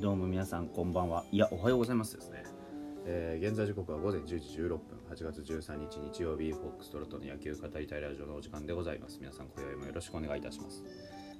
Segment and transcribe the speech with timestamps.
[0.00, 1.24] どうも皆さんこんばんは。
[1.32, 2.44] いやおはようございますですね、
[3.04, 4.80] えー現在時刻は午前10時16分。
[5.10, 9.18] 8月13日日曜日フォックストロットの野球語りたいラジオのお時間でございます。
[9.20, 10.84] 皆さん今宵もよろしくお願いいたします。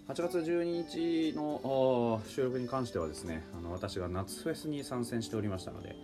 [0.08, 5.94] 8月12日の収録に関してはですねあの私が夏フェスに参戦しておりましたので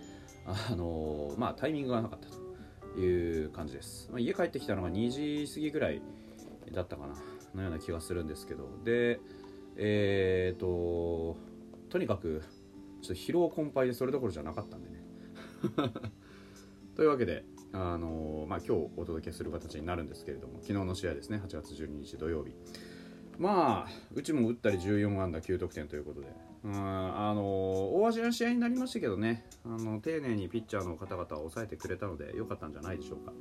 [0.45, 6.01] あのーまあタイミングがなかったという感じです、まあ、家帰ってきたのが2時過ぎぐらい
[6.71, 7.15] だったかな
[7.53, 8.69] のような気がするんですけど。
[8.85, 9.19] で
[9.77, 11.35] えっ、と
[11.89, 12.43] とにかく
[13.01, 15.03] ちょっと疲労困憊でそれどころじゃなかったんでね。
[16.95, 21.41] というわけであのーまあ、今日お届けする形になるんですけれども昨日の試合ですね。
[21.45, 22.53] 8月12日土曜日。
[23.37, 26.27] まあうちも打ったり14安打9得点ということで。
[26.63, 27.45] うんあのー
[28.01, 29.45] 大味な試合になりましたけどね。
[29.65, 33.33] あの丁寧にピッチャーの方々を抑えてくれたので良かったんじゃないでしょうか。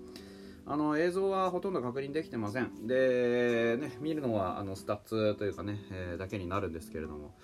[0.66, 2.86] あの映像はほとんど確認できてません。
[2.86, 7.34] で、ね、見るのはあのスタッツというかね、えーだけになるんですけれども。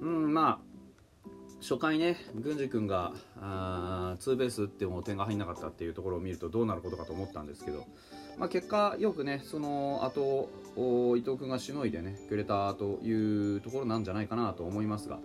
[0.00, 0.74] うんまあ
[1.60, 7.86] 初回ね、郡司君があーツーベース打っても点が入んなかったっていうところを見るとどうなることかと思ったんですけど、
[8.36, 15.20] まあ、結果よくねその後お伊藤君がしのいでねくれたというところなんじゃないかなと思いますが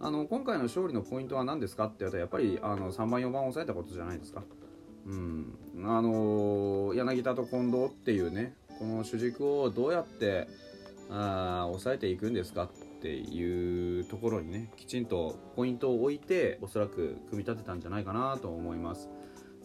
[0.00, 4.42] あの今回の勝利のポイントは何ですかって言ったらやっぱりあの3番4番を抑えたことじゃないですか。
[5.06, 10.48] うん、あの柳田と近藤っていうねこの主軸をどうやって
[11.10, 12.68] あ抑えていくんですかっ
[13.04, 19.10] ていうところにねきちんとポイントを置いておそらく組み立てたんじゃないかなと思います、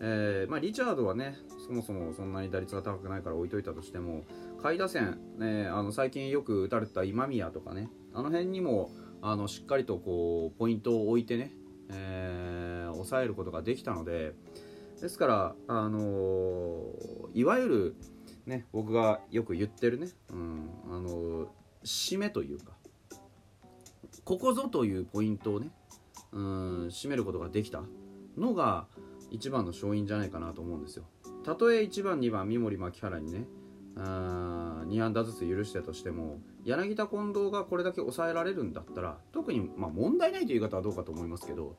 [0.02, 4.26] えーまあ、リチャードはねそもそもそんなに打率が高くないから置いといたとしても
[4.62, 11.54] 下位打線、ね、あの最近よく打たれた今宮とかねあの辺にもあのしっかりとこうポイントを置いてね、
[11.92, 14.34] えー抑えることができたので
[15.00, 17.96] ですから、あのーいわゆる、
[18.46, 21.48] ね、僕がよく言ってるね、うんあのー
[21.86, 22.74] 締めというか
[24.30, 25.70] ここぞというポイントをね、
[26.34, 27.82] うん、締めることができた
[28.38, 28.86] のが
[29.32, 31.06] 一番の勝因じゃないかなと思うんですよ。
[31.44, 33.46] たとえ1番2番三森牧原にね
[33.96, 41.76] あ2安打ずつ許してとしても柳田近藤がこれだけ抑えられるんだったら特に、まあ、問題ないという言い方はどうかと思いますけど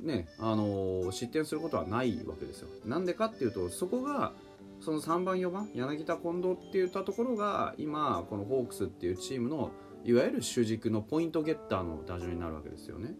[0.00, 2.68] ねあのー失点することはないわけですよ。
[2.84, 4.32] なんでかっていうとそこが
[4.80, 9.70] その3番4番柳田近藤って言ったところが今このホークスっていうチームの
[10.06, 13.14] いわゆる主軸のポイントゲッターの打順になるわけですよね。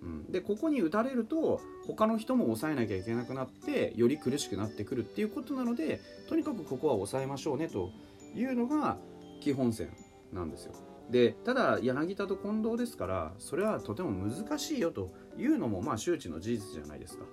[0.00, 7.90] うん、でここに打たれると他の人も抑えなきゃいけなくなってより苦しくなってくるっていうことなのでとにかくここは抑えましょうねと
[8.36, 8.96] いうのが
[9.40, 9.90] 基本線
[10.32, 10.74] なんですよ。
[11.10, 17.24] でただ柳田と近藤ですからそれはとても難しいよというのもまあ周知の事実じゃないですか。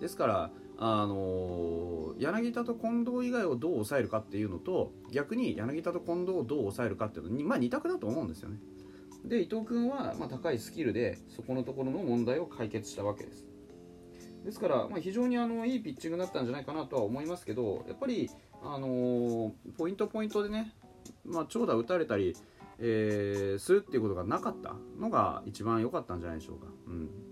[0.00, 0.50] ですから
[0.80, 8.58] あの柳田と近藤以外をどう抑えるかっていうのと逆に柳田と近藤をどう抑えるかっていうのに、まあ、2択だと思うんですよね。
[9.24, 13.44] で伊藤君は、まあ、高いスキルでそこのところの問題を解決したわけです。
[14.44, 18.30] ですから、まあ、非常にあのいいピッチングだったんじゃないかなとは思いますけどやっぱり、
[18.62, 20.74] あのポイントポイントでね、
[21.24, 22.36] まあ、長打打たれたり、
[22.78, 26.66] えーするっていうことがなかったのが一番良かったんじゃないでしょうか。
[26.86, 27.27] うん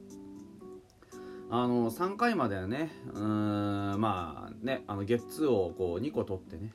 [1.51, 6.73] あの3回まではねうんまあねあのゲッツーをこう2個取ってね、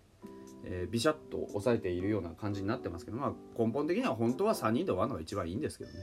[0.63, 5.97] えービシャッと抑えているような感じになってますけど、まあ、根本的には本当は3人で終わるのが一番いいんですけどね、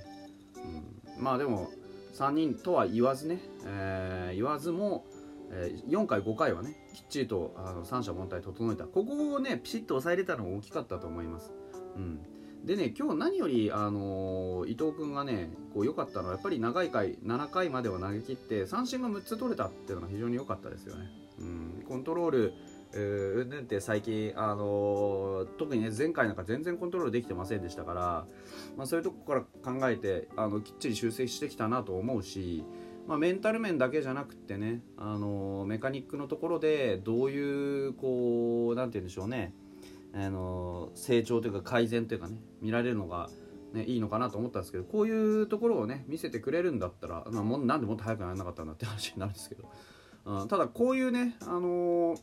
[1.16, 1.70] うん、まあでも
[2.14, 5.06] 3人とは言わずね、えー言わずも、
[5.50, 8.84] えー4回5回はねきっちりとあの三者凡退整えた。
[8.84, 11.52] ここをねピシッと抑えれたのが大きかったと思います、
[11.96, 12.20] うん、
[12.68, 21.08] でね今日何より、あのー伊藤君がねこう良かったのはやっぱり長い回7回までは投げ切って三振が6つ取れたっていうのが非常に良かったですよね、
[21.38, 22.54] うん、コントロール
[22.92, 28.26] うんぬんって最近、あのー特にね前回なんか全然コントロールできてませんでしたから、
[28.76, 32.66] まあ、そういうとこから考えてあのきっちり修正してきたなと思うし、
[33.06, 39.54] まあ、メンタル面だけじゃなくってね、あのーメカニックのところでどういうこうなんて言うんでしょうね、
[40.26, 43.28] あの成長というか改善というかね見られるのが、
[43.72, 49.70] ね、いいのかなと思ったんですけどこういうところをね見せてくれるんだったら、まあ、もなんでもっと早くならなかったんだって話になるんですけど、
[50.24, 52.20] うん、ただこういうね、あのー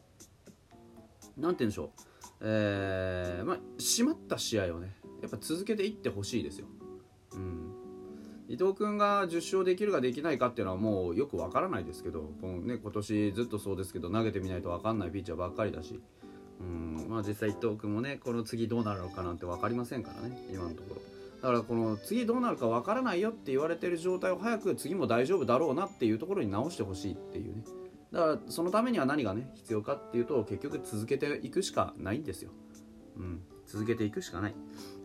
[1.35, 1.89] て言うんでしょう、
[2.41, 6.67] えーまあ、締まった試合をねやっぱ続けていってほしいですよ。
[7.33, 7.71] うん。
[8.47, 15.99] 伊藤君が10勝できるかできないかっていうのはもうよくわからないですけどこの、ね、今年ずっとそうですけど投げてみないとわかんないピッチャーばっかりだし、
[16.59, 21.01] うんまあ、実際伊藤君もねこの次どうなるのかなんて分かりませんからね今のところ。
[21.41, 27.63] だからこの次どうなるか分からないよって言われてる状態を早く次も大丈夫だろうなっていうところに直してほしいっていうね。
[28.11, 32.51] だからそのためには何がね必要かっていうと結局続けていくしかないんですよ、
[33.17, 34.55] うん、続けていくしかない。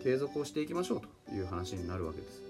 [0.02, 2.43] 継続をしていきましょうという話になるわけです。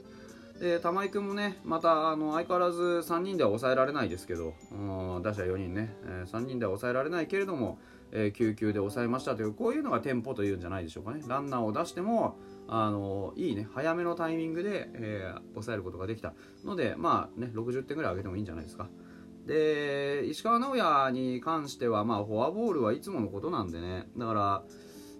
[0.61, 4.75] で玉井君もねまたあの相変わらず3人では抑えられないですけど、う
[5.19, 7.79] ん、打者4人ね、えー、3人では抑えられないけれども、
[8.13, 11.23] えー、9球で抑えましたというこういうのがテンポというんじゃないでしょうかね。
[11.27, 12.37] ランナーを出しても
[12.69, 16.35] あのいいね早めのタイミングで、えー、抑えることができた
[16.65, 18.89] のでまあね60点ぐらい上げてもいいんじゃないですか。
[19.47, 24.07] で石川直也に関してはまあフォアボールはいつものことなんでね。
[24.17, 24.63] だから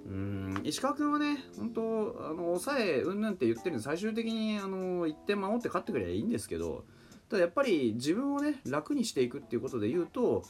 [0.07, 1.83] うん石川君はね、本当、
[2.27, 6.85] あの抑えうんぬんって言ってるんで、最終的にあの1点守って勝ってくればいいんですけど、
[7.29, 10.43] ただやっぱり自分をね、楽にしていくっていうことで言うと、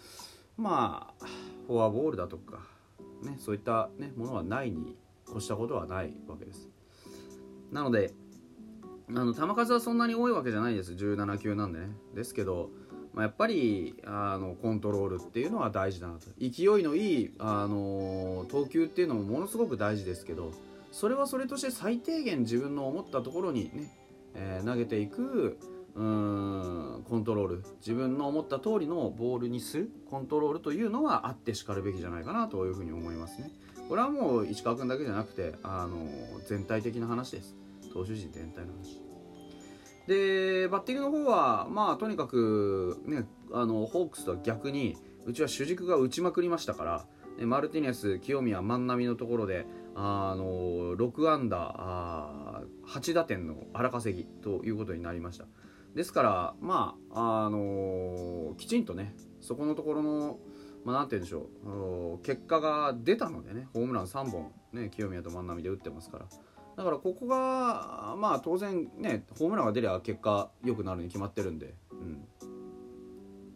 [0.56, 1.26] まあ、
[1.70, 2.58] フォアボールだとか、
[3.22, 4.96] ね、そういった、ね、ものはないに
[5.30, 6.68] 越したことはないわけです。
[7.70, 8.12] なので、
[9.08, 11.86] あの球数はそんなに多いわけじゃないです、17球なんでね。
[12.16, 12.70] ですけど、
[13.14, 20.52] まあ、やっぱりあのコントロールっていうのは大事だなと勢いのいいあの投球っていうのもものすごく大事ですけど
[20.92, 23.96] それはそれとして最低限自分の思ったところにね、
[24.34, 25.58] えー、投げていく
[25.96, 26.79] うん
[27.10, 27.64] コントロール。
[27.80, 29.90] 自分の思った通りのボールにする。
[30.08, 33.50] コントロールというのはあってしかるべきじゃないかなというふうに思いますね。
[33.88, 36.06] これはもう石川君だけじゃなくてあの
[36.46, 37.56] 全体的な話です。
[37.92, 39.02] 投手陣全体の話。
[40.06, 44.96] でバッティングの方は、まあ、とにかく、ね、あのホークスとは逆に
[45.26, 46.84] うちは主軸が打ちまくりましたか
[47.38, 49.66] らマルティネス、清宮、万波のところで
[49.96, 55.46] あの6安打8打点の荒稼ぎということになりました。
[55.94, 60.38] ですからまああのきちんとねそこのところの
[60.84, 66.26] まあ、なんて言うんでしょう結果が出たのでねホームラン3本、ね、清宮と万波で打ってますから。
[66.76, 72.24] だからここがまあ当然ねホームランが出りゃ結果良くなるに決まってるんで、うん、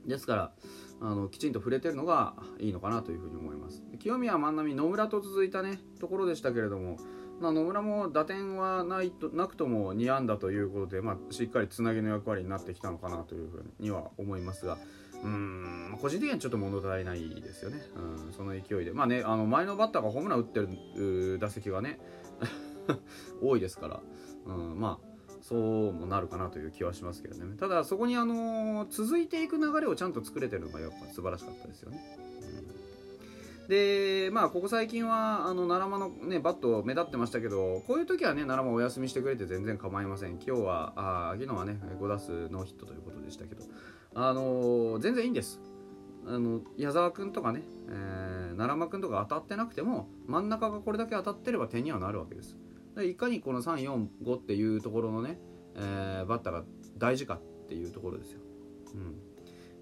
[0.07, 0.53] ですから
[1.01, 3.83] あのきちんと触れてるのがいいのかなというふうに思います。
[3.99, 6.99] 清宮万波野村と続いたねところでしたけれども、
[7.53, 14.79] 野村も打点はないとなくとも2安打ということで、まあ、しっかりつなぎの役割になってきたのかなというふうには思いますが
[15.23, 18.93] うん個人的にはちょっと物足りないですよね、うん、その勢いで。
[18.93, 21.99] まあねあの前のバッターがホームラン打ってる打席がね
[23.43, 24.01] 多いですから、
[24.47, 27.57] うん、まあそうもなるかなという気はしますけどね。
[27.59, 32.19] ただそこにあの続いていく流れをちゃんと作れてるのがやっぱ素晴らしかったですよね。
[33.69, 40.33] でまあここ最近はあの奈良間の、ね、バット目立ってましたけどこういう時はね奈良間お休みしてくれて全然構いません。
[40.33, 43.63] 今日はあ昨日はね5打数ノーヒットということでしたけど
[44.15, 45.61] あの全然いいんです。
[46.27, 52.57] あの矢沢君とかね、えー、奈良間君とか当たってなくても真ん中がこれだけ当たってれば点にはなるわけです。
[52.97, 55.39] でいかにこの345っていうところのね、
[55.75, 56.65] えー、バッターが
[56.97, 58.41] 大事かっていうところですよ、
[58.95, 59.17] うん、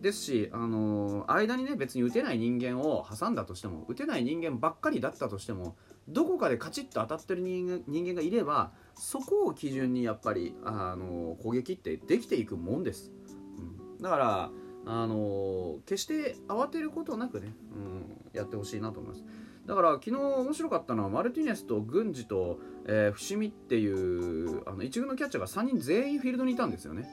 [0.03, 5.77] ですし、あのー、間にね別に打てない人間を挟んだとしても打てない人間ばっかりだったとしても
[6.09, 13.13] どこかでカチッと当たってる人間がいればそこを基準にやっぱり、あのー、攻撃ってできていくもんです、
[13.59, 14.51] うん、だから
[14.85, 19.25] あの決して慌てることなくね、うん、やってほしいなと思います。
[19.65, 27.09] だから昨日面白かったのはマルティネスと郡司と、えー、伏見っていうあの一軍のキャッチャーが3人全員フィールドにいたんですよね。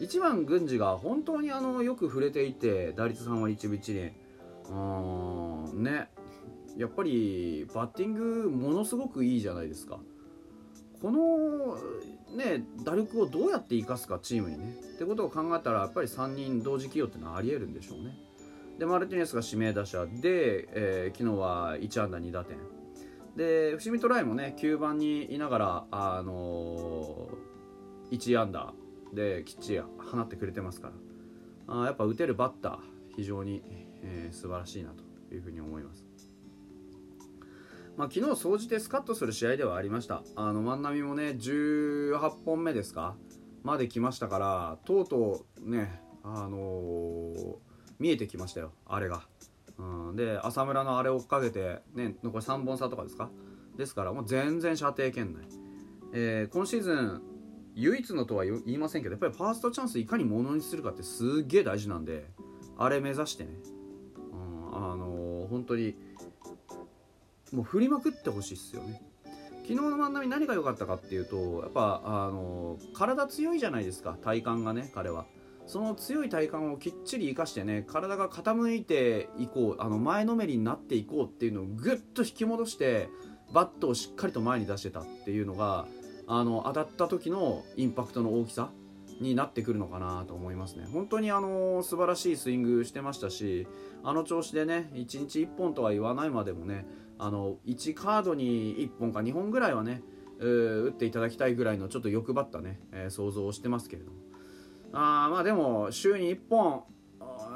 [0.00, 4.12] 1番郡司が本当にあのよく触れていて打率3割1分1厘
[4.70, 6.08] うんね。
[6.76, 10.00] やっぱりバッティングものすごくいいじゃないですか。
[11.00, 11.76] この
[12.36, 14.76] ね打力をどうやって生かすかチームにね。
[14.94, 18.16] ってことを考えたらやっぱり3人同時起用ってのはありえるんでしょうね。
[18.78, 22.56] でマルティネスが指名打者で、えー、昨日は1安打2打点。
[23.36, 28.72] で伏見トライもね9番にいながら、あのー、1安打
[29.14, 30.90] できっちり放ってくれてますか
[31.66, 31.82] ら。
[31.82, 32.78] あやっぱ打てるバッター
[33.16, 33.62] 非常に、
[34.02, 36.04] えー、素晴らしいなというふうに思います。
[37.96, 40.22] まあ、昨日総じてスカッとする試合ではありました。
[40.36, 43.16] あの万波もね18本目ですか？
[43.62, 47.54] まで来ましたからとうとうねあのー
[48.00, 49.22] 見えてきましたよあれが、
[49.78, 53.30] うん、で浅村のあれを追っかけて、ね、残り3本差とかですか？
[53.78, 55.44] ですからもう全然射程圏内、
[56.12, 57.22] えー、今シーズン
[57.74, 62.30] 唯一のとは言いませんけどやっぱりファーストチャンスいかにものにするかってすっげえ大事なんで
[62.78, 63.50] あれ目指してね、
[64.32, 65.96] うん、あのー、本当に
[67.52, 69.00] もう振りまくってほしいっすよね。
[69.62, 75.26] 昨日の万波何が良かったかっていうとやっぱあのー、体強いじゃないですか体幹がね彼は。
[75.66, 83.08] その強い体幹をきっちり生かしてね体が傾いていこうあの前のめりになっていこうっていうのをぐっと引き戻して
[83.54, 85.86] バットをしっかりと前に出してたっていうのが
[86.26, 88.70] あの当たった時のインパクトの大きさ
[89.20, 90.86] になってくるのかなと思いますね。
[90.92, 93.66] 本当にあの素晴らしいスイングしてましたし
[94.02, 96.86] あの調子でね1日1本とは言わないまでもね
[97.18, 100.02] あの1カードに1本か2本ぐらいはね
[100.38, 104.18] 打っていただきたいぐらいのちょっと欲張ったね、えー、想像をしてますけれども。
[104.96, 106.84] あまあでも週に1本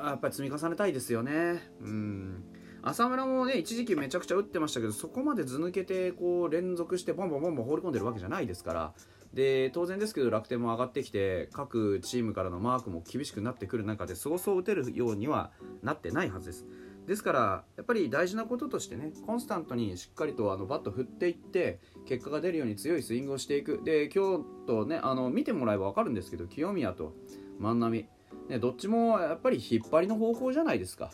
[0.04, 1.70] やっぱり積み重ねたいですよね。
[1.80, 2.44] うん。
[2.88, 8.95] 浅村もね一時期めちゃくちゃ打ってましたけどそこまでず抜けてこう連続してボンボンボンボン放り込んでるわけじゃないですから。
[9.35, 15.50] で当然ですけど楽天も上がってきて各チームからのマークも厳しくなってくる中でそうそう打てるようには
[15.83, 16.66] なってないはずです。
[17.07, 23.83] ですからやっぱり大事なこととしてねコンスタントにしっかりとあのバット振っていって結果が出るように強いスイングをしていく。
[23.85, 27.14] で今日とねあの見てもらえば分かるんですけど清宮と
[27.59, 28.07] 万波、
[28.49, 31.11] ね、どっちもやっぱり引っ張りの方向じゃないですか。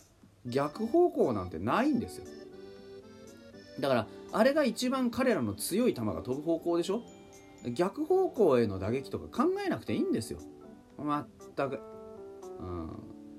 [0.47, 2.27] 逆方向なんてないんですよ。
[3.81, 7.03] だからあれが一番彼らの強い球が飛ぶ方向でしょ？
[7.73, 10.39] 逆方向への打撃とか考えなくていいんですよ。
[10.99, 11.81] 全く。
[12.61, 12.91] うん。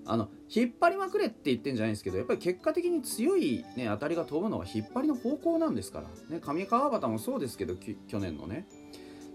[0.08, 8.68] あの引っ張りまくれって言ってんじゃないんですけどやっぱり結果的に強い、ね、当たりが飛ぶのは引っ張りの方向なんですから、ね、上川端もそうですけど去年のね。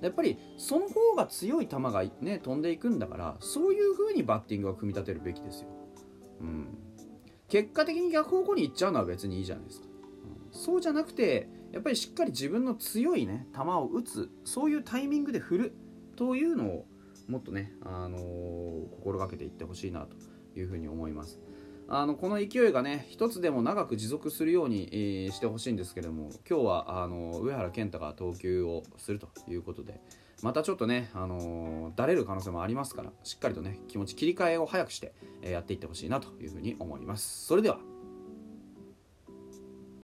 [0.00, 5.68] やっぱりその方が強い球が、ね、飛んでいくんだからそういう風にバッティングは組み立てるべきですよ、
[6.40, 6.68] うん、
[7.50, 9.86] 結果的に逆方向に行っちゃうのは別にいいじゃないですか、
[10.52, 15.74] うん、そうじゃなくてやっぱりしっかり自分の強いね球を打つそういうタイミングで振る
[16.16, 16.86] というのを
[17.28, 18.20] もっとね、あのー、
[18.96, 20.16] 心がけていってほしいなと
[20.58, 21.38] いうふうに思います。
[21.92, 30.00] あのこの勢いがね一つでも長く持続するように、えー、してほしいんですけども今日はあの上原健太が投球をするということで
[30.42, 37.46] またちょっとね、あのー、だれる可能性もありますからしっかりとね気持ち切り替えを早くして、え、やっていってほしいなというふうに思います。
[37.46, 37.78] それでは。